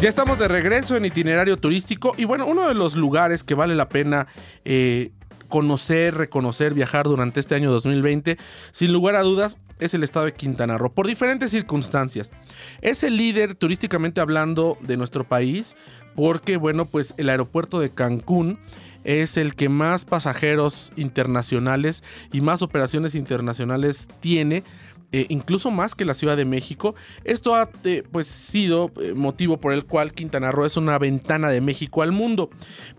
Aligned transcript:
Ya 0.00 0.08
estamos 0.08 0.38
de 0.38 0.48
regreso 0.48 0.96
en 0.96 1.04
itinerario 1.04 1.58
turístico 1.58 2.14
y 2.16 2.24
bueno, 2.24 2.46
uno 2.46 2.66
de 2.66 2.72
los 2.72 2.94
lugares 2.94 3.44
que 3.44 3.54
vale 3.54 3.74
la 3.74 3.90
pena 3.90 4.28
eh, 4.64 5.10
conocer, 5.50 6.14
reconocer, 6.14 6.72
viajar 6.72 7.04
durante 7.04 7.38
este 7.38 7.54
año 7.54 7.70
2020, 7.70 8.38
sin 8.72 8.94
lugar 8.94 9.14
a 9.14 9.20
dudas, 9.20 9.58
es 9.78 9.92
el 9.92 10.02
estado 10.02 10.24
de 10.24 10.32
Quintana 10.32 10.78
Roo, 10.78 10.94
por 10.94 11.06
diferentes 11.06 11.50
circunstancias. 11.50 12.30
Es 12.80 13.02
el 13.02 13.18
líder 13.18 13.54
turísticamente 13.54 14.22
hablando 14.22 14.78
de 14.80 14.96
nuestro 14.96 15.24
país, 15.24 15.76
porque 16.16 16.56
bueno, 16.56 16.86
pues 16.86 17.12
el 17.18 17.28
aeropuerto 17.28 17.78
de 17.78 17.90
Cancún 17.90 18.58
es 19.04 19.36
el 19.36 19.54
que 19.54 19.68
más 19.68 20.06
pasajeros 20.06 20.94
internacionales 20.96 22.04
y 22.32 22.40
más 22.40 22.62
operaciones 22.62 23.14
internacionales 23.14 24.08
tiene 24.20 24.64
eh, 25.12 25.26
incluso 25.28 25.72
más 25.72 25.96
que 25.96 26.04
la 26.04 26.14
Ciudad 26.14 26.36
de 26.36 26.44
México. 26.44 26.94
Esto 27.24 27.56
ha 27.56 27.68
eh, 27.82 28.04
pues 28.12 28.28
sido 28.28 28.92
eh, 29.00 29.12
motivo 29.12 29.56
por 29.58 29.72
el 29.72 29.84
cual 29.84 30.12
Quintana 30.12 30.52
Roo 30.52 30.66
es 30.66 30.76
una 30.76 30.98
ventana 31.00 31.48
de 31.48 31.60
México 31.60 32.02
al 32.02 32.12
mundo. 32.12 32.48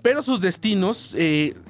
Pero 0.02 0.22
sus 0.22 0.42
destinos 0.42 1.16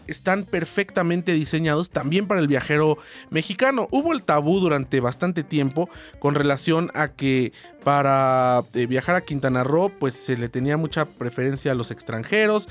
están 0.08 0.44
perfectamente 0.45 1.34
diseñados 1.34 1.91
también 1.91 2.26
para 2.26 2.40
el 2.40 2.48
viajero 2.48 2.98
mexicano. 3.30 3.88
Hubo 3.91 4.14
el 4.14 4.23
tabú 4.23 4.59
durante 4.59 5.00
bastante 5.00 5.44
tiempo 5.44 5.90
con 6.17 6.34
relación 6.34 6.89
a 6.95 7.09
que 7.09 7.53
para 7.84 8.64
viajar 8.73 9.16
a 9.16 9.22
Quintana 9.22 9.64
Roo 9.64 9.92
pues 10.00 10.16
se 10.16 10.38
le 10.38 10.50
tenía 10.50 10.78
mucha 10.78 11.05
preferencia 11.05 11.72
a 11.72 11.76
los 11.76 11.92
extranjeros 11.92 12.67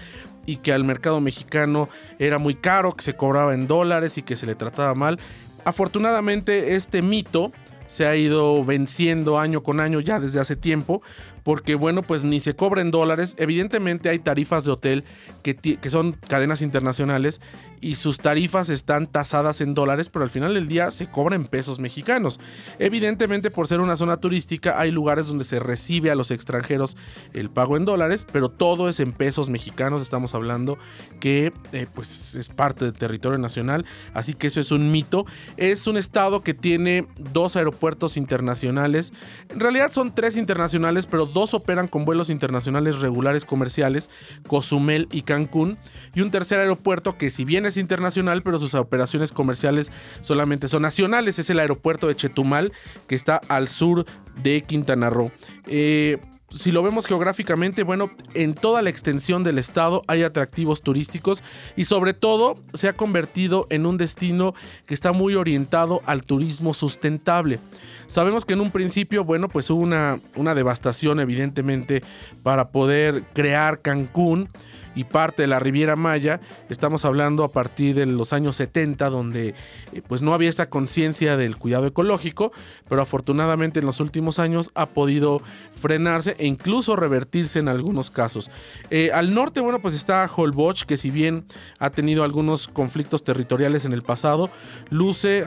y 0.46 0.56
que 0.56 0.72
al 0.72 0.84
mercado 0.84 1.20
mexicano 1.20 1.88
era 2.18 2.38
muy 2.38 2.54
caro, 2.54 2.92
que 2.92 3.04
se 3.04 3.14
cobraba 3.14 3.54
en 3.54 3.66
dólares 3.66 4.18
y 4.18 4.22
que 4.22 4.36
se 4.36 4.46
le 4.46 4.54
trataba 4.54 4.94
mal 4.94 5.18
afortunadamente 5.64 6.74
este 6.74 7.02
mito 7.02 7.52
se 7.86 8.06
ha 8.06 8.14
ido 8.14 8.64
venciendo 8.64 9.38
año 9.38 9.62
con 9.62 9.80
año 9.80 9.98
ya 10.00 10.20
desde 10.20 10.38
hace 10.38 10.54
tiempo 10.54 11.02
porque 11.44 11.74
bueno, 11.74 12.02
pues 12.02 12.24
ni 12.24 12.40
se 12.40 12.56
cobra 12.56 12.80
dólares. 12.90 13.34
Evidentemente 13.38 14.08
hay 14.08 14.18
tarifas 14.18 14.64
de 14.64 14.70
hotel 14.72 15.04
que, 15.42 15.54
que, 15.54 15.90
son 15.90 16.12
cadenas 16.12 16.62
internacionales 16.62 17.40
y 17.82 17.96
sus 17.96 18.18
tarifas 18.18 18.70
están 18.70 19.06
tasadas 19.06 19.60
en 19.60 19.74
dólares, 19.74 20.08
pero 20.08 20.22
al 20.22 20.30
final 20.30 20.54
del 20.54 20.68
día 20.68 20.90
se 20.90 21.10
cobra 21.10 21.36
en 21.36 21.46
pesos 21.46 21.78
mexicanos. 21.78 22.40
Evidentemente 22.78 23.50
por 23.50 23.66
ser 23.66 23.80
una 23.80 23.96
zona 23.96 24.18
turística 24.18 24.80
hay 24.80 24.90
lugares 24.90 25.26
donde 25.26 25.44
se 25.44 25.58
recibe 25.58 26.10
a 26.10 26.14
los 26.14 26.30
extranjeros 26.30 26.96
el 27.32 27.50
pago 27.50 27.76
en 27.76 27.84
dólares, 27.84 28.26
pero 28.30 28.50
todo 28.50 28.88
es 28.88 29.00
en 29.00 29.12
pesos 29.12 29.50
mexicanos, 29.50 30.02
estamos 30.02 30.34
hablando 30.34 30.78
que 31.18 31.52
eh, 31.72 31.86
pues 31.92 32.34
es 32.34 32.48
parte 32.48 32.84
del 32.84 32.94
territorio 32.94 33.38
nacional, 33.38 33.84
así 34.14 34.34
que 34.34 34.46
eso 34.46 34.60
es 34.60 34.70
un 34.70 34.92
mito. 34.92 35.26
Es 35.56 35.86
un 35.86 35.96
estado 35.96 36.42
que 36.42 36.54
tiene 36.54 37.06
dos 37.18 37.56
aeropuertos 37.56 38.16
internacionales, 38.16 39.12
en 39.48 39.60
realidad 39.60 39.90
son 39.92 40.14
tres 40.14 40.36
internacionales, 40.36 41.06
pero 41.06 41.26
dos 41.32 41.54
operan 41.54 41.88
con 41.88 42.04
vuelos 42.04 42.30
internacionales 42.30 43.00
regulares 43.00 43.44
comerciales, 43.44 44.10
Cozumel 44.46 45.08
y 45.10 45.22
Cancún, 45.22 45.78
y 46.14 46.20
un 46.20 46.30
tercer 46.30 46.60
aeropuerto 46.60 47.16
que 47.16 47.30
si 47.30 47.44
bien 47.44 47.66
es 47.66 47.76
internacional, 47.76 48.42
pero 48.42 48.58
sus 48.58 48.74
operaciones 48.74 49.32
comerciales 49.32 49.90
solamente 50.20 50.68
son 50.68 50.82
nacionales, 50.82 51.38
es 51.38 51.50
el 51.50 51.58
aeropuerto 51.58 52.08
de 52.08 52.16
Chetumal, 52.16 52.72
que 53.06 53.14
está 53.14 53.36
al 53.48 53.68
sur 53.68 54.06
de 54.42 54.62
Quintana 54.62 55.10
Roo. 55.10 55.30
Eh, 55.66 56.18
si 56.54 56.72
lo 56.72 56.82
vemos 56.82 57.06
geográficamente, 57.06 57.82
bueno, 57.84 58.10
en 58.34 58.54
toda 58.54 58.82
la 58.82 58.90
extensión 58.90 59.44
del 59.44 59.58
estado 59.58 60.02
hay 60.08 60.22
atractivos 60.22 60.82
turísticos 60.82 61.42
y 61.76 61.84
sobre 61.84 62.12
todo 62.12 62.58
se 62.74 62.88
ha 62.88 62.92
convertido 62.94 63.66
en 63.70 63.86
un 63.86 63.96
destino 63.96 64.54
que 64.86 64.94
está 64.94 65.12
muy 65.12 65.34
orientado 65.34 66.02
al 66.06 66.22
turismo 66.22 66.74
sustentable. 66.74 67.60
Sabemos 68.06 68.44
que 68.44 68.54
en 68.54 68.60
un 68.60 68.70
principio, 68.70 69.24
bueno, 69.24 69.48
pues 69.48 69.70
hubo 69.70 69.80
una, 69.80 70.20
una 70.34 70.54
devastación 70.54 71.20
evidentemente 71.20 72.02
para 72.42 72.70
poder 72.70 73.24
crear 73.32 73.80
Cancún 73.80 74.48
y 74.94 75.04
parte 75.04 75.42
de 75.42 75.48
la 75.48 75.60
Riviera 75.60 75.96
Maya. 75.96 76.40
Estamos 76.68 77.04
hablando 77.04 77.44
a 77.44 77.52
partir 77.52 77.94
de 77.94 78.06
los 78.06 78.32
años 78.32 78.56
70 78.56 79.10
donde 79.10 79.54
eh, 79.92 80.02
pues 80.06 80.22
no 80.22 80.34
había 80.34 80.50
esta 80.50 80.68
conciencia 80.68 81.36
del 81.36 81.56
cuidado 81.56 81.86
ecológico, 81.86 82.52
pero 82.88 83.02
afortunadamente 83.02 83.80
en 83.80 83.86
los 83.86 84.00
últimos 84.00 84.38
años 84.38 84.70
ha 84.74 84.86
podido 84.86 85.40
frenarse 85.80 86.36
e 86.38 86.46
incluso 86.46 86.96
revertirse 86.96 87.58
en 87.58 87.68
algunos 87.68 88.10
casos. 88.10 88.50
Eh, 88.90 89.10
al 89.12 89.34
norte, 89.34 89.60
bueno, 89.60 89.80
pues 89.80 89.94
está 89.94 90.28
Holbox, 90.34 90.84
que 90.84 90.96
si 90.96 91.10
bien 91.10 91.44
ha 91.78 91.90
tenido 91.90 92.24
algunos 92.24 92.68
conflictos 92.68 93.24
territoriales 93.24 93.84
en 93.84 93.92
el 93.92 94.02
pasado, 94.02 94.50
luce 94.90 95.44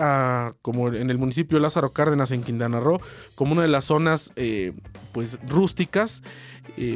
como 0.61 0.89
en 0.89 1.09
el 1.09 1.17
municipio 1.17 1.57
de 1.57 1.61
Lázaro 1.61 1.91
Cárdenas 1.91 2.31
en 2.31 2.43
Quintana 2.43 2.79
Roo 2.79 2.99
como 3.35 3.53
una 3.53 3.61
de 3.61 3.67
las 3.67 3.85
zonas 3.85 4.31
eh, 4.35 4.73
pues 5.11 5.39
rústicas 5.47 6.23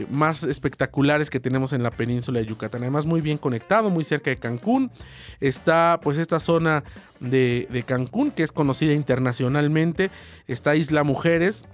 más 0.09 0.43
espectaculares 0.43 1.29
que 1.29 1.39
tenemos 1.39 1.73
en 1.73 1.83
la 1.83 1.91
península 1.91 2.36
de 2.39 2.45
Yucatán. 2.45 2.81
Además, 2.81 3.05
muy 3.05 3.21
bien 3.21 3.37
conectado, 3.37 3.89
muy 3.89 4.03
cerca 4.03 4.29
de 4.29 4.37
Cancún. 4.37 4.91
Está 5.39 5.99
pues 6.01 6.17
esta 6.17 6.39
zona 6.39 6.83
de, 7.19 7.83
Cancún 7.85 8.31
que 8.31 8.43
es 8.43 8.51
conocida 8.51 8.93
internacionalmente. 8.93 10.09
Está 10.47 10.75
Isla 10.75 11.03
Mujeres, 11.03 11.65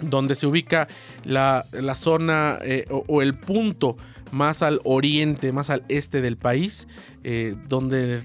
donde 0.00 0.34
se 0.34 0.46
ubica 0.46 0.88
la, 1.24 1.64
zona 1.94 2.58
eh, 2.62 2.86
o, 2.90 3.22
el 3.22 3.34
punto 3.34 3.96
más 4.32 4.62
al 4.62 4.80
oriente, 4.84 5.52
más 5.52 5.70
al 5.70 5.84
este 5.88 6.20
del 6.20 6.36
país, 6.36 6.88
eh, 7.24 7.54
donde 7.68 8.22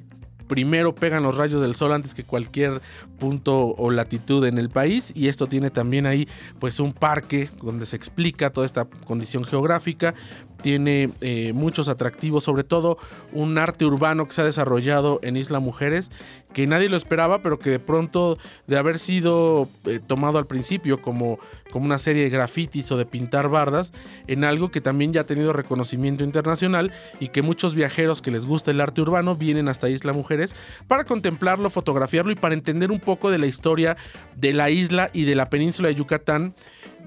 primero 0.52 0.94
pegan 0.94 1.24
los 1.24 1.38
rayos 1.38 1.62
del 1.62 1.76
sol 1.76 1.94
antes 1.94 2.14
que 2.14 2.26
cualquier 2.26 2.82
punto 3.18 3.74
o 3.78 3.90
latitud 3.90 4.46
en 4.46 4.58
el 4.58 4.70
país 4.70 5.14
y 5.16 5.30
esto 5.30 5.48
tiene 5.48 5.70
también 5.70 6.06
ahí 6.06 6.28
pues 6.60 6.82
un 6.82 6.92
parque 6.92 7.48
donde 7.62 7.86
se 7.86 7.96
explica 7.96 8.50
toda 8.50 8.66
esta 8.66 8.84
condición 9.06 9.46
geográfica 9.46 10.14
tiene 10.62 11.10
eh, 11.22 11.52
muchos 11.54 11.90
atractivos, 11.90 12.44
sobre 12.44 12.64
todo 12.64 12.98
un 13.34 13.58
arte 13.58 13.86
urbano 13.86 14.28
que 14.28 14.34
se 14.34 14.42
ha 14.42 14.46
desarrollado 14.46 15.20
en 15.24 15.38
Isla 15.38 15.60
Mujeres, 15.60 16.12
que 16.54 16.68
nadie 16.68 16.90
lo 16.90 16.98
esperaba, 16.98 17.42
pero 17.42 17.60
que 17.60 17.70
de 17.70 17.80
pronto 17.80 18.38
de 18.68 18.78
haber 18.78 19.00
sido 19.00 19.70
eh, 19.86 20.00
tomado 20.06 20.38
al 20.38 20.48
principio 20.48 21.02
como, 21.02 21.40
como 21.72 21.86
una 21.86 22.00
serie 22.00 22.24
de 22.24 22.30
grafitis 22.30 22.92
o 22.92 22.98
de 22.98 23.06
pintar 23.06 23.50
bardas, 23.50 23.94
en 24.28 24.44
algo 24.44 24.72
que 24.72 24.82
también 24.82 25.14
ya 25.14 25.22
ha 25.22 25.26
tenido 25.26 25.54
reconocimiento 25.54 26.24
internacional 26.24 26.92
y 27.20 27.30
que 27.30 27.42
muchos 27.42 27.76
viajeros 27.76 28.22
que 28.22 28.32
les 28.32 28.46
gusta 28.46 28.72
el 28.72 28.82
arte 28.82 29.02
urbano 29.02 29.36
vienen 29.36 29.68
hasta 29.68 29.90
Isla 29.90 30.14
Mujeres 30.14 30.56
para 30.88 31.04
contemplarlo, 31.04 31.70
fotografiarlo 31.70 32.32
y 32.32 32.36
para 32.36 32.54
entender 32.54 32.92
un 32.92 33.00
poco 33.00 33.32
de 33.32 33.38
la 33.38 33.48
historia 33.48 33.98
de 34.36 34.54
la 34.54 34.70
isla 34.70 35.10
y 35.14 35.24
de 35.24 35.36
la 35.36 35.50
península 35.50 35.90
de 35.90 35.96
Yucatán 35.96 36.54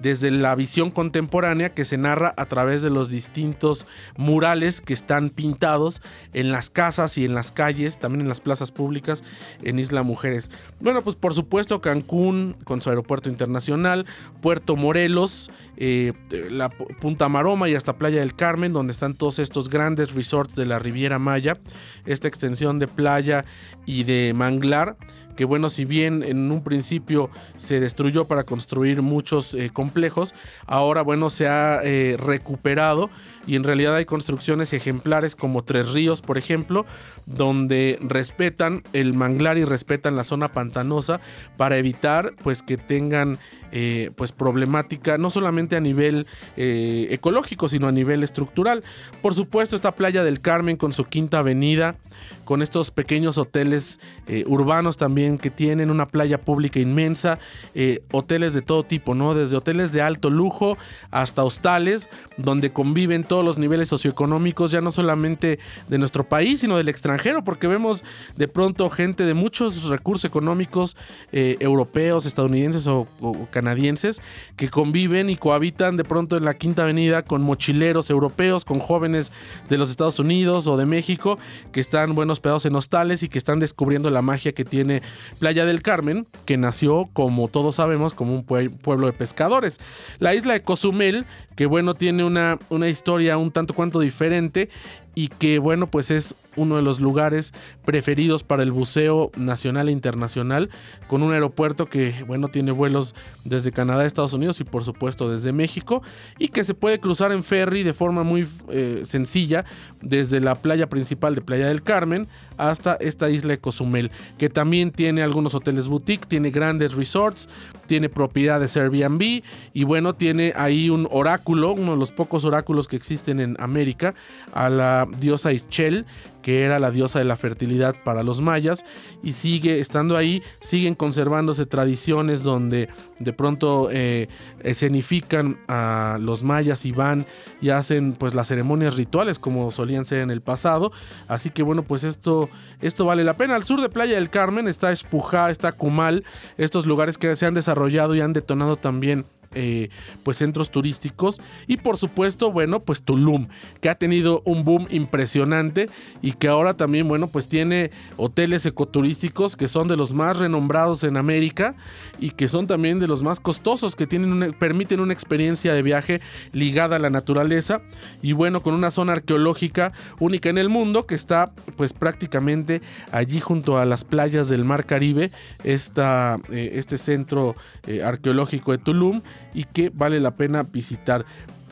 desde 0.01 0.31
la 0.31 0.55
visión 0.55 0.91
contemporánea 0.91 1.75
que 1.75 1.85
se 1.85 1.97
narra 1.97 2.35
a 2.37 2.47
través 2.47 2.83
de 2.83 2.91
los 2.91 3.09
distintos 3.09 3.87
murales 4.17 4.81
que 4.81 4.93
están 4.93 5.31
pintados 5.31 6.03
en 6.33 6.53
las 6.53 6.71
casas 6.71 7.17
y 7.19 7.25
en 7.25 7.35
las 7.35 7.53
calles, 7.53 7.99
también 7.99 8.23
en 8.23 8.29
las 8.29 8.41
plazas 8.41 8.71
públicas 8.71 9.25
en 9.63 9.79
Isla 9.79 10.03
Mujeres. 10.03 10.51
Bueno, 10.81 11.03
pues 11.03 11.17
por 11.17 11.35
supuesto 11.35 11.81
Cancún 11.81 12.57
con 12.65 12.81
su 12.81 12.91
aeropuerto 12.91 13.29
internacional, 13.29 14.07
Puerto 14.41 14.77
Morelos, 14.77 15.51
eh, 15.77 16.13
la 16.51 16.69
Punta 16.69 17.29
Maroma 17.29 17.69
y 17.69 17.75
hasta 17.75 17.97
Playa 17.97 18.21
del 18.21 18.35
Carmen, 18.35 18.73
donde 18.73 18.93
están 18.93 19.15
todos 19.15 19.39
estos 19.39 19.69
grandes 19.69 20.15
resorts 20.15 20.55
de 20.55 20.67
la 20.67 20.79
Riviera 20.79 21.19
Maya, 21.19 21.59
esta 22.07 22.29
extensión 22.29 22.79
de 22.79 22.89
playa 22.89 23.45
y 23.87 24.05
de 24.05 24.33
manglar 24.35 24.97
que 25.35 25.45
bueno, 25.45 25.69
si 25.69 25.85
bien 25.85 26.23
en 26.23 26.51
un 26.51 26.63
principio 26.63 27.31
se 27.57 27.81
destruyó 27.81 28.27
para 28.27 28.45
construir 28.45 29.03
muchos 29.03 29.55
eh, 29.55 29.71
complejos, 29.73 30.35
ahora 30.67 31.03
bueno, 31.03 31.31
se 31.31 31.49
ha 31.49 31.81
eh, 31.83 32.17
recuperado 32.19 33.11
y 33.47 33.57
en 33.57 33.65
realidad 33.65 33.95
hay 33.97 34.05
construcciones 34.05 34.73
ejemplares 34.73 35.37
como 35.37 35.65
Tres 35.65 35.93
Ríos, 35.93 36.21
por 36.21 36.39
ejemplo, 36.39 36.87
donde 37.27 37.99
respetan 38.01 38.83
el 38.93 39.15
manglar 39.15 39.59
y 39.59 39.65
respetan 39.65 40.17
la 40.17 40.25
zona 40.25 40.53
pantanosa 40.53 41.21
para 41.57 41.77
evitar 41.77 42.35
pues 42.43 42.63
que 42.63 42.77
tengan 42.77 43.39
eh, 43.73 44.11
pues 44.15 44.31
problemática 44.31 45.19
no 45.19 45.31
solamente 45.31 45.75
a 45.75 45.81
nivel 45.81 46.29
ecológico 46.57 47.69
sino 47.69 47.89
a 47.89 47.93
nivel 47.93 48.23
estructural 48.23 48.85
por 49.21 49.35
supuesto 49.35 49.75
esta 49.75 49.97
playa 49.97 50.23
del 50.23 50.41
Carmen 50.41 50.77
con 50.77 50.93
su 50.93 51.07
quinta 51.07 51.39
avenida 51.39 51.97
con 52.45 52.63
estos 52.63 52.93
pequeños 52.93 53.37
hoteles 53.37 53.99
urbanos 54.47 54.97
también 54.97 55.39
que 55.39 55.51
tienen 55.51 55.91
una 55.91 56.07
playa 56.09 56.41
pública 56.41 56.79
inmensa, 56.81 57.39
eh, 57.75 58.03
hoteles 58.13 58.55
de 58.55 58.63
todo 58.63 58.85
tipo, 58.85 59.15
¿no? 59.15 59.35
Desde 59.35 59.57
hoteles 59.57 59.93
de 59.93 60.03
alto 60.03 60.31
lujo 60.31 60.77
hasta 61.11 61.45
hostales, 61.45 62.09
donde 62.37 62.73
conviven 62.73 63.25
todos 63.35 63.45
los 63.45 63.59
niveles 63.59 63.89
socioeconómicos, 63.89 64.71
ya 64.71 64.81
no 64.81 64.93
solamente 64.93 65.59
de 65.89 65.99
nuestro 65.99 66.23
país, 66.23 66.61
sino 66.61 66.77
del 66.77 66.89
extranjero, 66.89 67.43
porque 67.43 67.67
vemos 67.67 68.05
de 68.37 68.47
pronto 68.47 68.89
gente 68.91 69.25
de 69.25 69.35
muchos 69.35 69.87
recursos 69.87 70.25
económicos 70.25 70.97
eh, 71.33 71.57
europeos, 71.59 72.27
estadounidenses 72.27 72.87
o, 72.87 73.09
canadienses 73.51 74.23
que 74.55 74.69
conviven 74.69 75.31
y 75.31 75.37
cohabitan 75.37 75.97
de 75.97 76.05
pronto 76.05 76.37
en 76.37 76.45
la 76.45 76.55
Quinta 76.55 76.83
Avenida 76.83 77.23
con 77.23 77.43
mochileros 77.43 78.09
europeos, 78.09 78.65
con 78.65 78.79
jóvenes 78.79 79.33
de 79.69 79.79
los 79.79 79.91
Estados 79.91 80.21
Unidos 80.21 80.69
o 80.69 80.77
de 80.77 80.87
México 80.87 81.37
que 81.73 81.81
están 81.81 82.15
buenos 82.15 82.39
pedados 82.39 82.67
en 82.67 82.77
hostales 82.77 83.25
y 83.25 83.29
que 83.29 83.39
están 83.39 83.59
descubriendo 83.59 84.11
la 84.11 84.23
magia 84.23 84.53
que 84.53 84.65
tiene 84.65 85.03
Playa 85.41 85.67
del 85.67 85.83
Carmen, 85.83 86.29
que 86.45 86.57
nació, 86.57 87.09
como 87.13 87.49
todos 87.49 87.75
sabemos, 87.75 88.15
como 88.15 88.33
un 88.33 88.45
pueblo 88.45 89.09
de 89.09 89.13
pescadores. 89.13 89.81
La 90.21 90.37
isla 90.37 90.53
de 90.53 90.63
Cozumel, 90.63 91.27
que 91.57 91.67
bueno, 91.67 91.95
tiene 91.95 92.23
una, 92.23 92.61
una 92.69 92.89
historia 92.89 93.24
un 93.39 93.51
tanto 93.51 93.75
cuanto 93.75 94.01
diferente 94.01 94.69
y 95.15 95.29
que 95.29 95.59
bueno, 95.59 95.91
pues 95.91 96.11
es 96.11 96.35
uno 96.57 96.77
de 96.77 96.83
los 96.83 97.01
lugares 97.01 97.53
preferidos 97.85 98.43
para 98.43 98.63
el 98.63 98.73
buceo 98.73 99.31
nacional 99.37 99.89
e 99.89 99.93
internacional, 99.93 100.71
con 101.07 101.23
un 101.23 101.33
aeropuerto 101.33 101.87
que, 101.87 102.25
bueno, 102.27 102.49
tiene 102.49 102.73
vuelos 102.73 103.15
desde 103.45 103.73
Canadá, 103.73 104.07
Estados 104.07 104.33
Unidos 104.33 104.61
y 104.61 104.65
por 104.65 104.85
supuesto 104.85 105.31
desde 105.31 105.53
México, 105.53 106.03
y 106.39 106.49
que 106.49 106.65
se 106.65 106.75
puede 106.75 106.99
cruzar 106.99 107.33
en 107.33 107.45
ferry 107.45 107.83
de 107.83 107.93
forma 107.93 108.23
muy 108.23 108.49
eh, 108.71 109.03
sencilla 109.05 109.65
desde 110.03 110.41
la 110.41 110.57
playa 110.57 110.89
principal 110.89 111.35
de 111.35 111.41
Playa 111.41 111.69
del 111.69 111.83
Carmen 111.83 112.27
hasta 112.57 112.95
esta 112.95 113.31
isla 113.31 113.53
de 113.53 113.59
Cozumel, 113.59 114.11
que 114.39 114.49
también 114.49 114.91
tiene 114.91 115.23
algunos 115.23 115.55
hoteles 115.55 115.89
boutique, 115.89 116.27
tiene 116.27 116.51
grandes 116.51 116.95
resorts, 116.95 117.49
tiene 117.87 118.09
propiedades 118.09 118.77
Airbnb 118.77 119.43
y 119.73 119.85
bueno, 119.85 120.15
tiene 120.15 120.53
ahí 120.57 120.91
un 120.91 121.09
oráculo, 121.11 121.73
uno 121.73 121.93
de 121.93 121.99
los 121.99 122.13
pocos 122.13 122.45
oráculos 122.45 122.89
que 122.89 122.97
existen 122.97 123.41
en 123.41 123.57
América, 123.59 124.15
a 124.53 124.69
la 124.69 125.07
diosa 125.19 125.53
Ischel, 125.53 126.07
que 126.45 126.63
era 126.63 126.79
la 126.79 126.91
diosa 126.91 127.19
de 127.19 127.25
la 127.25 127.39
fertilidad 127.39 127.97
para 128.05 128.23
los 128.23 128.43
mayas 128.43 128.85
y 129.23 129.33
sigue 129.33 129.81
estando 129.81 130.15
ahí, 130.15 130.43
siguen 130.61 130.93
conservándose 130.93 131.65
tradiciones 131.65 132.43
donde 132.43 132.91
de 133.19 133.33
pronto 133.33 133.89
eh, 133.91 134.29
escenifican 134.63 135.59
a 135.69 136.19
los 136.21 136.43
mayas 136.43 136.85
y 136.85 136.93
van 136.93 137.25
y 137.63 137.71
hacen 137.71 138.13
pues 138.13 138.35
las 138.35 138.49
ceremonias 138.49 138.95
rituales 138.97 139.39
como 139.39 139.71
solían 139.71 140.05
ser 140.05 140.19
en 140.19 140.31
el 140.31 140.43
pasado, 140.43 140.93
así 141.29 141.49
que 141.49 141.63
bueno 141.63 141.83
pues 141.83 142.05
esto, 142.05 142.51
esto 142.83 143.07
vale 143.07 143.25
la 143.25 143.39
pena. 143.39 143.57
Al 143.57 143.65
sur 143.65 143.81
de 143.81 143.89
Playa 143.89 144.17
del 144.17 144.29
Carmen 144.29 144.69
está 144.69 144.93
Espujá, 144.93 145.49
está 145.51 145.73
Cumal, 145.73 146.25
estos 146.59 146.85
lugares 146.85 147.17
que 147.17 147.35
se 147.37 147.47
han 147.47 147.55
desarrollado 147.55 148.15
y 148.15 148.21
han 148.21 148.35
detonado 148.35 148.77
también 148.77 149.25
eh, 149.55 149.89
pues 150.23 150.39
centros 150.39 150.71
turísticos. 150.71 151.41
Y 151.67 151.79
por 151.79 151.99
supuesto 151.99 152.51
bueno 152.53 152.81
pues 152.81 153.03
Tulum 153.03 153.49
que 153.81 153.89
ha 153.89 153.95
tenido 153.95 154.43
un 154.45 154.65
boom 154.65 154.87
impresionante 154.91 155.89
y 156.23 156.33
que 156.33 156.49
ahora 156.49 156.75
también 156.75 157.09
bueno 157.09 157.29
pues 157.29 157.49
tiene 157.49 157.91
hoteles 158.17 158.67
ecoturísticos 158.67 159.57
que 159.57 159.69
son 159.69 159.89
de 159.89 159.97
los 159.97 160.13
más 160.13 160.37
renombrados 160.37 161.03
en 161.05 161.17
América 161.17 161.75
y 162.19 162.31
que 162.31 162.49
son 162.49 162.67
también 162.67 162.99
de 162.99 163.09
los 163.09 163.23
más 163.23 163.41
costosos 163.41 163.97
que 163.97 164.07
tienen 164.07 164.55
permiten 164.59 165.01
una 165.01 165.13
experiencia 165.13 165.75
de 165.75 165.83
viaje 165.83 166.21
ligada 166.53 166.97
a 166.97 166.99
la 166.99 167.11
naturaleza 167.11 167.81
y 168.23 168.33
bueno 168.33 168.63
con 168.63 168.75
una 168.75 168.91
zona 168.91 169.13
arqueológica 169.13 169.93
única 170.19 170.49
en 170.49 170.59
el 170.59 170.69
mundo 170.69 171.07
que 171.07 171.15
está 171.15 171.53
pues 171.77 171.93
prácticamente 171.93 172.83
allí 173.11 173.41
junto 173.41 173.79
a 173.79 173.85
las 173.85 174.05
playas 174.05 174.49
del 174.49 174.65
Mar 174.65 174.85
Caribe 174.85 175.31
eh, 175.65 176.71
este 176.75 176.99
centro 176.99 177.57
eh, 177.87 178.03
arqueológico 178.03 178.73
de 178.73 178.79
Tulum 178.79 179.23
y 179.55 179.65
que 179.65 179.91
vale 179.91 180.21
la 180.21 180.37
pena 180.37 180.63
visitar. 180.65 181.25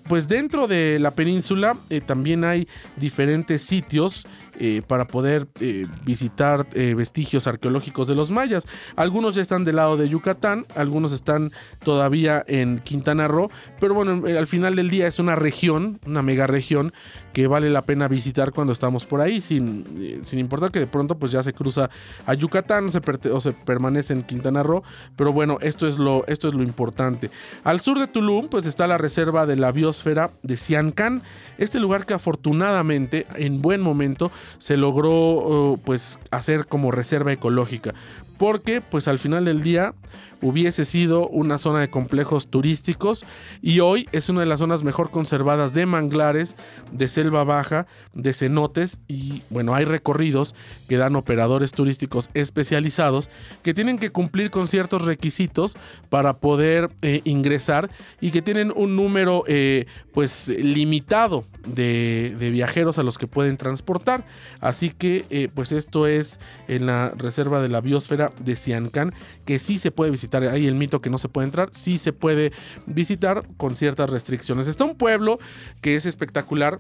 Pues 0.09 0.27
dentro 0.29 0.67
de 0.67 0.99
la 0.99 1.13
península 1.13 1.77
eh, 1.91 2.01
también 2.01 2.45
hay 2.45 2.67
diferentes 2.97 3.63
sitios 3.63 4.27
eh, 4.59 4.83
para 4.87 5.07
poder 5.07 5.49
eh, 5.61 5.87
visitar 6.05 6.67
eh, 6.75 6.95
vestigios 6.95 7.47
arqueológicos 7.47 8.07
de 8.07 8.15
los 8.15 8.31
mayas. 8.31 8.67
Algunos 8.97 9.35
ya 9.35 9.43
están 9.43 9.65
del 9.65 9.77
lado 9.77 9.97
de 9.97 10.09
Yucatán, 10.09 10.67
algunos 10.77 11.13
están 11.13 11.53
todavía 11.83 12.45
en 12.47 12.79
Quintana 12.79 13.29
Roo, 13.29 13.51
pero 13.81 13.95
bueno, 13.95 14.27
al 14.27 14.47
final 14.47 14.77
del 14.77 14.91
día 14.91 15.07
es 15.07 15.19
una 15.19 15.37
región, 15.37 16.01
una 16.07 16.23
mega 16.23 16.47
región 16.47 16.93
que 17.33 17.47
vale 17.47 17.71
la 17.71 17.83
pena 17.83 18.09
visitar 18.09 18.53
cuando 18.53 18.75
estamos 18.75 19.07
por 19.07 19.23
ahí, 19.23 19.41
sin, 19.41 20.21
sin 20.25 20.39
importar 20.39 20.71
que 20.71 20.81
de 20.81 20.87
pronto 20.87 21.19
pues 21.19 21.33
ya 21.33 21.43
se 21.43 21.55
cruza 21.55 21.89
a 22.27 22.35
Yucatán 22.35 22.91
o 23.33 23.41
se 23.41 23.53
permanece 23.53 24.13
en 24.13 24.23
Quintana 24.23 24.63
Roo, 24.63 24.83
pero 25.17 25.33
bueno, 25.33 25.59
esto 25.63 25.89
es, 25.89 25.99
lo, 25.99 26.27
esto 26.27 26.49
es 26.49 26.55
lo 26.55 26.63
importante. 26.63 27.31
Al 27.65 27.81
sur 27.81 27.99
de 27.99 28.07
Tulum 28.07 28.49
pues 28.49 28.67
está 28.67 28.87
la 28.87 28.99
reserva 28.99 29.47
de 29.47 29.57
la 29.57 29.73
biosfera 29.73 30.31
de 30.43 30.59
Siancán, 30.59 31.23
este 31.57 31.81
lugar 31.81 32.05
que 32.05 32.15
afortunadamente 32.15 33.27
en 33.37 33.63
buen 33.63 33.81
momento 33.81 34.31
se 34.59 34.77
logró 34.77 35.13
oh, 35.13 35.81
pues 35.85 36.19
hacer 36.31 36.67
como 36.67 36.91
reserva 36.91 37.33
ecológica. 37.33 37.95
Porque 38.39 38.81
pues 38.81 39.09
al 39.09 39.19
final 39.19 39.45
del 39.45 39.63
día 39.63 39.95
hubiese 40.43 40.85
sido 40.85 41.29
una 41.29 41.57
zona 41.57 41.81
de 41.81 41.89
complejos 41.89 42.49
turísticos 42.49 43.25
y 43.63 43.81
hoy 43.81 44.09
es 44.13 44.29
una 44.29 44.41
de 44.41 44.47
las 44.47 44.59
zonas 44.59 44.83
mejor 44.83 45.11
conservadas 45.11 45.73
de 45.73 45.87
manglares, 45.87 46.57
de 46.91 47.09
selva 47.09 47.45
baja, 47.45 47.87
de 48.13 48.35
cenotes 48.35 48.99
y 49.09 49.43
bueno, 49.51 49.75
hay 49.75 49.85
recorridos 49.85 50.55
que 50.89 50.97
dan 50.97 51.17
operadores 51.17 51.73
turísticos 51.73 52.29
especializados 52.35 53.31
que 53.63 53.73
tienen 53.73 53.99
que 53.99 54.11
cumplir 54.11 54.51
con 54.51 54.67
ciertos 54.67 55.03
requisitos 55.03 55.77
para 56.11 56.35
poder 56.35 56.91
eh, 57.03 57.21
ingresar 57.25 57.91
y 58.21 58.33
que 58.33 58.43
tienen 58.43 58.73
un 58.75 58.97
número 58.97 59.45
eh, 59.47 59.87
pues 60.13 60.49
limitado 60.49 61.45
de, 61.67 62.37
viajeros 62.53 62.99
a 62.99 63.03
los 63.03 63.19
que 63.19 63.27
pueden 63.27 63.57
transportar. 63.57 64.27
Así 64.61 64.91
que 64.91 65.25
eh, 65.31 65.49
pues 65.55 65.73
esto 65.73 66.07
es 66.07 66.41
en 66.69 66.87
la 66.87 67.11
reserva 67.17 67.63
de 67.63 67.69
la 67.69 67.81
biosfera 67.81 68.33
de 68.45 68.57
Siancán 68.57 69.15
que 69.45 69.59
sí 69.59 69.79
se 69.79 69.91
puede 69.91 70.11
visitar 70.11 70.32
hay 70.35 70.67
el 70.67 70.75
mito 70.75 71.01
que 71.01 71.11
no 71.11 71.19
se 71.19 71.29
puede 71.29 71.47
entrar, 71.47 71.69
sí 71.73 71.99
se 71.99 72.13
puede 72.13 72.53
visitar 72.87 73.47
con 73.57 73.77
ciertas 73.77 74.11
restricciones. 74.11 74.67
Está 74.67 74.85
un 74.85 74.97
pueblo 74.97 75.39
que 75.81 75.97
es 75.97 76.07
espectacular, 76.07 76.79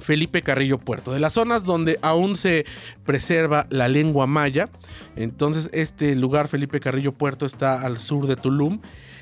Felipe 0.00 0.42
Carrillo 0.42 0.78
Puerto, 0.78 1.12
de 1.12 1.20
las 1.20 1.32
zonas 1.32 1.64
donde 1.64 1.98
aún 2.02 2.36
se 2.36 2.66
preserva 3.04 3.66
la 3.70 3.88
lengua 3.88 4.26
maya. 4.26 4.68
Entonces 5.16 5.70
este 5.72 6.14
lugar, 6.14 6.48
Felipe 6.48 6.80
Carrillo 6.80 7.12
Puerto, 7.12 7.46
está 7.46 7.80
al 7.80 7.98
sur 7.98 8.26
de 8.26 8.36
Tulum. 8.36 8.80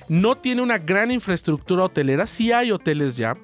No 0.08 0.36
tiene 0.36 0.62
una 0.62 0.78
gran 0.78 1.10
infraestructura 1.10 1.84
hotelera, 1.84 2.26
sí 2.26 2.52
hay 2.52 2.72
hoteles 2.72 3.16
ya, 3.16 3.36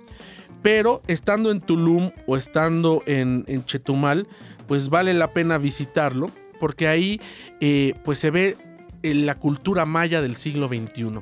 pero 0.62 1.02
estando 1.06 1.50
en 1.50 1.60
Tulum 1.60 2.10
o 2.26 2.36
estando 2.36 3.02
en, 3.06 3.64
Chetumal, 3.64 4.26
pues 4.66 4.90
vale 4.90 5.14
la 5.14 5.32
pena 5.32 5.56
visitarlo, 5.56 6.30
porque 6.58 6.86
ahí 6.86 7.20
eh, 7.60 7.94
pues 8.04 8.18
se 8.18 8.30
ve 8.30 8.56
la 9.02 9.34
cultura 9.34 9.86
maya 9.86 10.22
del 10.22 10.36
siglo 10.36 10.68
XXI. 10.68 11.20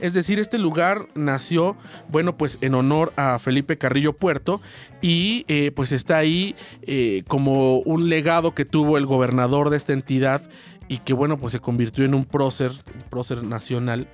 Es 0.00 0.14
decir, 0.14 0.38
este 0.38 0.58
lugar 0.58 1.08
nació, 1.14 1.76
bueno, 2.08 2.36
pues 2.36 2.58
en 2.60 2.74
honor 2.74 3.12
a 3.16 3.38
Felipe 3.38 3.78
Carrillo 3.78 4.12
Puerto 4.12 4.60
y 5.02 5.44
eh, 5.48 5.70
pues 5.74 5.92
está 5.92 6.18
ahí 6.18 6.56
eh, 6.82 7.24
como 7.28 7.78
un 7.78 8.08
legado 8.08 8.54
que 8.54 8.64
tuvo 8.64 8.98
el 8.98 9.06
gobernador 9.06 9.70
de 9.70 9.76
esta 9.76 9.92
entidad 9.92 10.42
y 10.88 10.98
que 10.98 11.12
bueno, 11.12 11.38
pues 11.38 11.52
se 11.52 11.60
convirtió 11.60 12.04
en 12.04 12.14
un 12.14 12.24
prócer, 12.24 12.72
un 12.94 13.02
prócer 13.10 13.44
nacional. 13.44 14.08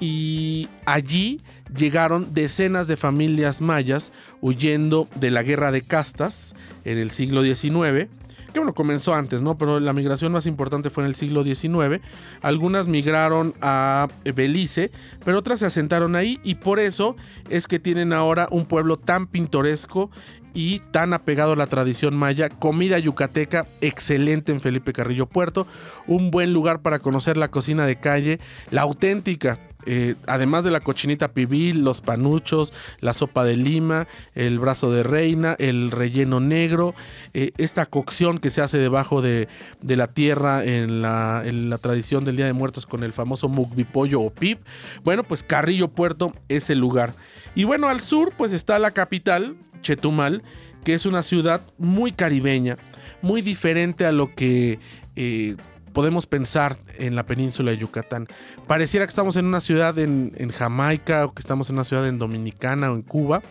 Y 0.00 0.68
allí 0.84 1.40
llegaron 1.74 2.34
decenas 2.34 2.86
de 2.86 2.96
familias 2.96 3.60
mayas 3.60 4.12
huyendo 4.40 5.08
de 5.14 5.30
la 5.30 5.42
guerra 5.42 5.70
de 5.70 5.82
castas 5.82 6.54
en 6.84 6.98
el 6.98 7.10
siglo 7.10 7.42
XIX 7.42 8.08
que 8.52 8.58
bueno, 8.58 8.74
comenzó 8.74 9.14
antes, 9.14 9.42
¿no? 9.42 9.56
Pero 9.56 9.80
la 9.80 9.92
migración 9.92 10.32
más 10.32 10.46
importante 10.46 10.90
fue 10.90 11.04
en 11.04 11.08
el 11.08 11.14
siglo 11.14 11.42
XIX. 11.42 12.00
Algunas 12.42 12.86
migraron 12.86 13.54
a 13.60 14.08
Belice, 14.34 14.90
pero 15.24 15.38
otras 15.38 15.60
se 15.60 15.66
asentaron 15.66 16.16
ahí 16.16 16.40
y 16.44 16.56
por 16.56 16.78
eso 16.78 17.16
es 17.48 17.66
que 17.66 17.78
tienen 17.78 18.12
ahora 18.12 18.48
un 18.50 18.66
pueblo 18.66 18.96
tan 18.96 19.26
pintoresco 19.26 20.10
y 20.54 20.80
tan 20.90 21.14
apegado 21.14 21.52
a 21.52 21.56
la 21.56 21.66
tradición 21.66 22.14
maya, 22.14 22.48
comida 22.48 22.98
yucateca 22.98 23.66
excelente 23.80 24.52
en 24.52 24.60
Felipe 24.60 24.92
Carrillo 24.92 25.26
Puerto, 25.26 25.66
un 26.06 26.30
buen 26.30 26.52
lugar 26.52 26.82
para 26.82 26.98
conocer 26.98 27.36
la 27.36 27.48
cocina 27.48 27.86
de 27.86 27.96
calle, 27.96 28.38
la 28.70 28.82
auténtica 28.82 29.58
eh, 29.86 30.14
además 30.26 30.64
de 30.64 30.70
la 30.70 30.80
cochinita 30.80 31.32
pibil, 31.32 31.82
los 31.82 32.00
panuchos, 32.00 32.72
la 33.00 33.12
sopa 33.12 33.44
de 33.44 33.56
lima, 33.56 34.06
el 34.34 34.58
brazo 34.58 34.90
de 34.90 35.02
reina, 35.02 35.56
el 35.58 35.90
relleno 35.90 36.40
negro, 36.40 36.94
eh, 37.34 37.52
esta 37.58 37.86
cocción 37.86 38.38
que 38.38 38.50
se 38.50 38.60
hace 38.60 38.78
debajo 38.78 39.22
de, 39.22 39.48
la 39.82 40.06
tierra 40.08 40.64
en 40.64 41.02
la, 41.02 41.42
tradición 41.80 42.24
del 42.24 42.36
Día 42.36 42.46
de 42.46 42.52
Muertos 42.52 42.86
con 42.86 43.02
el 43.02 43.12
famoso 43.12 43.48
mugbipollo 43.48 44.20
o 44.20 44.30
pip. 44.30 44.60
Bueno, 45.04 45.24
pues 45.24 45.42
Carrillo 45.42 45.88
Puerto 45.88 46.32
es 46.48 46.70
el 46.70 46.78
lugar. 46.78 47.14
Y 47.54 47.64
bueno, 47.64 47.88
al 47.88 48.00
sur 48.00 48.32
pues 48.36 48.52
está 48.52 48.78
la 48.78 48.92
capital, 48.92 49.56
Chetumal, 49.82 50.42
que 50.84 50.94
es 50.94 51.06
una 51.06 51.22
ciudad 51.22 51.60
muy 51.78 52.12
caribeña, 52.12 52.78
muy 53.20 53.42
diferente 53.42 54.06
a 54.06 54.12
lo 54.12 54.34
que... 54.34 54.78
Eh, 55.16 55.56
podemos 55.92 56.26
pensar 56.26 56.78
en 56.98 57.14
la 57.14 57.24
península 57.24 57.70
de 57.70 57.78
Yucatán. 57.78 58.26
Pareciera 58.66 59.06
que 59.06 59.10
estamos 59.10 59.36
en 59.36 59.46
una 59.46 59.60
ciudad 59.60 59.98
en, 59.98 60.32
Jamaica 60.50 61.26
o 61.26 61.34
que 61.34 61.40
estamos 61.40 61.68
en 61.68 61.76
una 61.76 61.84
ciudad 61.84 62.06
en 62.08 62.18
Dominicana 62.18 62.90
o 62.90 62.94
en 62.94 63.02
Cuba 63.02 63.42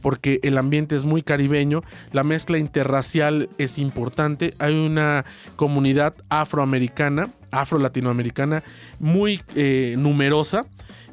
porque 0.00 0.38
el 0.44 0.58
ambiente 0.58 0.94
es 0.94 1.04
muy 1.04 1.22
caribeño, 1.22 1.82
la 2.12 2.22
mezcla 2.22 2.56
interracial 2.56 3.48
es 3.58 3.78
importante, 3.78 4.54
hay 4.60 4.74
una 4.74 5.24
comunidad 5.56 6.14
afroamericana, 6.28 7.30
afro-latinoamericana 7.50 8.62
muy 9.00 9.42
eh, 9.56 9.96
numerosa 9.98 10.66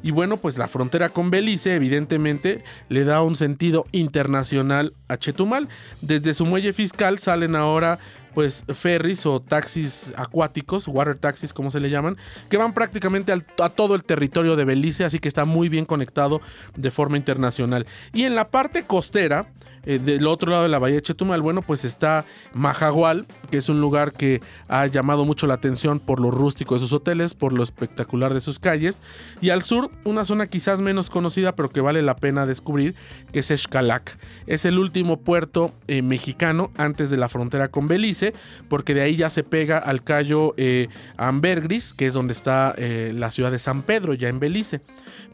Y 0.04 0.12
bueno, 0.12 0.36
pues 0.36 0.56
la 0.56 0.68
frontera 0.68 1.08
con 1.08 1.30
Belice 1.30 1.74
evidentemente 1.74 2.62
le 2.88 3.02
da 3.02 3.22
un 3.22 3.34
sentido 3.34 3.86
internacional 3.90 4.92
a 5.08 5.16
Chetumal. 5.16 5.68
Desde 6.00 6.34
su 6.34 6.46
muelle 6.46 6.72
fiscal 6.72 7.18
salen 7.18 7.56
ahora 7.56 7.98
pues 8.36 8.64
ferries 8.74 9.24
o 9.24 9.40
taxis 9.40 10.12
acuáticos, 10.14 10.88
water 10.88 11.16
taxis 11.16 11.54
como 11.54 11.70
se 11.70 11.80
le 11.80 11.88
llaman, 11.88 12.18
que 12.50 12.58
van 12.58 12.74
prácticamente 12.74 13.32
a 13.32 13.68
todo 13.70 13.94
el 13.94 14.04
territorio 14.04 14.56
de 14.56 14.66
Belice, 14.66 15.06
así 15.06 15.20
que 15.20 15.28
está 15.28 15.46
muy 15.46 15.70
bien 15.70 15.86
conectado 15.86 16.42
de 16.76 16.90
forma 16.90 17.16
internacional. 17.16 17.86
Y 18.12 18.24
en 18.24 18.34
la 18.34 18.50
parte 18.50 18.82
costera, 18.82 19.46
eh, 19.86 20.00
del 20.00 20.26
otro 20.26 20.50
lado 20.50 20.64
de 20.64 20.68
la 20.68 20.80
bahía 20.80 20.96
de 20.96 21.02
Chetumal, 21.02 21.40
bueno, 21.40 21.62
pues 21.62 21.84
está 21.84 22.24
Majagual, 22.52 23.24
que 23.50 23.58
es 23.58 23.68
un 23.68 23.80
lugar 23.80 24.12
que 24.12 24.42
ha 24.68 24.86
llamado 24.86 25.24
mucho 25.24 25.46
la 25.46 25.54
atención 25.54 26.00
por 26.00 26.20
lo 26.20 26.32
rústico 26.32 26.74
de 26.74 26.80
sus 26.80 26.92
hoteles, 26.92 27.34
por 27.34 27.52
lo 27.52 27.62
espectacular 27.62 28.34
de 28.34 28.40
sus 28.40 28.58
calles. 28.58 29.00
Y 29.40 29.50
al 29.50 29.62
sur, 29.62 29.90
una 30.04 30.24
zona 30.24 30.48
quizás 30.48 30.80
menos 30.80 31.08
conocida, 31.08 31.54
pero 31.54 31.70
que 31.70 31.80
vale 31.80 32.02
la 32.02 32.16
pena 32.16 32.46
descubrir, 32.46 32.94
que 33.32 33.38
es 33.38 33.46
Xcalac. 33.46 34.18
Es 34.46 34.64
el 34.64 34.78
último 34.78 35.20
puerto 35.20 35.72
eh, 35.86 36.02
mexicano 36.02 36.72
antes 36.76 37.08
de 37.08 37.16
la 37.16 37.28
frontera 37.28 37.68
con 37.68 37.86
Belice, 37.86 38.34
porque 38.68 38.92
de 38.92 39.02
ahí 39.02 39.16
ya 39.16 39.30
se 39.30 39.44
pega 39.44 39.78
al 39.78 40.02
callo 40.02 40.54
eh, 40.56 40.88
Ambergris, 41.16 41.94
que 41.94 42.06
es 42.06 42.14
donde 42.14 42.32
está 42.32 42.74
la 42.76 43.30
ciudad 43.30 43.52
de 43.52 43.58
San 43.58 43.82
Pedro, 43.82 44.14
ya 44.14 44.28
en 44.28 44.40
Belice. 44.40 44.80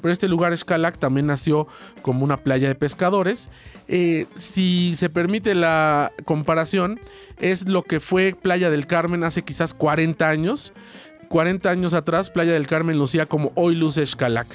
Pero 0.00 0.12
este 0.12 0.28
lugar, 0.28 0.56
Xcalac, 0.56 0.98
también 0.98 1.26
nació 1.26 1.66
como 2.02 2.24
una 2.24 2.38
playa 2.38 2.68
de 2.68 2.74
pescadores 2.74 3.48
si 4.42 4.94
se 4.96 5.08
permite 5.08 5.54
la 5.54 6.12
comparación, 6.24 7.00
es 7.38 7.66
lo 7.66 7.82
que 7.82 8.00
fue 8.00 8.34
Playa 8.40 8.70
del 8.70 8.86
Carmen 8.86 9.24
hace 9.24 9.42
quizás 9.42 9.74
40 9.74 10.28
años. 10.28 10.72
40 11.32 11.70
años 11.70 11.94
atrás, 11.94 12.28
Playa 12.28 12.52
del 12.52 12.66
Carmen 12.66 12.98
lucía 12.98 13.24
como 13.24 13.52
hoy 13.54 13.74
luce 13.74 14.06
Xcalac 14.06 14.46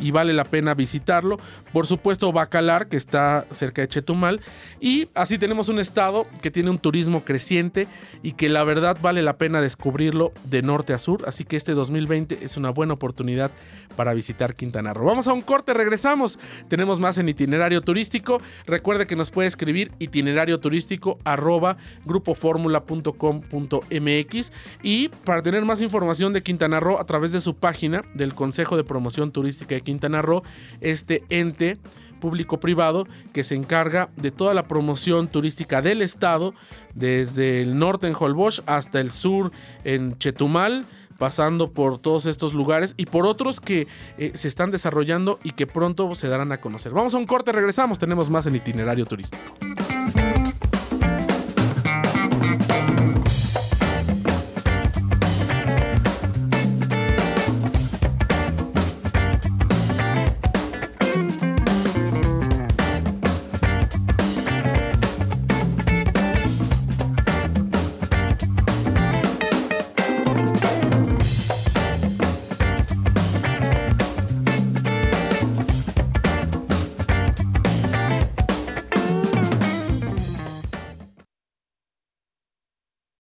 y 0.00 0.10
vale 0.10 0.32
la 0.32 0.42
pena 0.42 0.74
visitarlo. 0.74 1.38
Por 1.72 1.86
supuesto, 1.86 2.32
Bacalar, 2.32 2.88
que 2.88 2.96
está 2.96 3.46
cerca 3.52 3.82
de 3.82 3.88
Chetumal. 3.88 4.40
Y 4.80 5.06
así 5.14 5.38
tenemos 5.38 5.68
un 5.68 5.78
estado 5.78 6.26
que 6.42 6.50
tiene 6.50 6.70
un 6.70 6.78
turismo 6.78 7.22
creciente 7.24 7.86
y 8.22 8.32
que 8.32 8.48
la 8.48 8.64
verdad 8.64 8.96
vale 9.00 9.22
la 9.22 9.38
pena 9.38 9.60
descubrirlo 9.60 10.32
de 10.44 10.62
norte 10.62 10.92
a 10.92 10.98
sur. 10.98 11.22
Así 11.28 11.44
que 11.44 11.56
este 11.56 11.70
2020 11.72 12.40
es 12.42 12.56
una 12.56 12.70
buena 12.70 12.94
oportunidad 12.94 13.52
para 13.94 14.12
visitar 14.12 14.56
Quintana 14.56 14.92
Roo. 14.92 15.06
Vamos 15.06 15.28
a 15.28 15.32
un 15.32 15.42
corte, 15.42 15.72
regresamos. 15.72 16.40
Tenemos 16.68 16.98
más 16.98 17.16
en 17.18 17.28
itinerario 17.28 17.80
turístico. 17.80 18.42
Recuerde 18.66 19.06
que 19.06 19.14
nos 19.14 19.30
puede 19.30 19.46
escribir 19.46 19.92
itinerario 20.00 20.58
turístico 20.58 21.20
grupoformula.com.mx 22.04 24.52
y 24.82 25.08
para 25.08 25.42
tener 25.42 25.64
más 25.64 25.80
información 25.80 26.23
de 26.32 26.42
Quintana 26.42 26.80
Roo 26.80 26.98
a 26.98 27.04
través 27.04 27.32
de 27.32 27.40
su 27.40 27.54
página 27.54 28.02
del 28.14 28.34
Consejo 28.34 28.76
de 28.76 28.84
Promoción 28.84 29.30
Turística 29.30 29.74
de 29.74 29.80
Quintana 29.82 30.22
Roo, 30.22 30.42
este 30.80 31.22
ente 31.28 31.78
público-privado 32.20 33.06
que 33.32 33.44
se 33.44 33.54
encarga 33.54 34.08
de 34.16 34.30
toda 34.30 34.54
la 34.54 34.66
promoción 34.66 35.28
turística 35.28 35.82
del 35.82 36.00
estado, 36.00 36.54
desde 36.94 37.60
el 37.60 37.78
norte 37.78 38.06
en 38.06 38.14
Holbox 38.18 38.62
hasta 38.66 39.00
el 39.00 39.10
sur 39.10 39.52
en 39.84 40.16
Chetumal 40.18 40.86
pasando 41.18 41.70
por 41.70 41.98
todos 41.98 42.26
estos 42.26 42.54
lugares 42.54 42.94
y 42.96 43.06
por 43.06 43.26
otros 43.26 43.60
que 43.60 43.86
eh, 44.18 44.32
se 44.34 44.48
están 44.48 44.70
desarrollando 44.70 45.38
y 45.44 45.52
que 45.52 45.66
pronto 45.66 46.14
se 46.14 46.28
darán 46.28 46.50
a 46.52 46.60
conocer. 46.60 46.92
Vamos 46.92 47.14
a 47.14 47.18
un 47.18 47.26
corte, 47.26 47.52
regresamos, 47.52 47.98
tenemos 47.98 48.30
más 48.30 48.46
en 48.46 48.56
itinerario 48.56 49.06
turístico. 49.06 49.42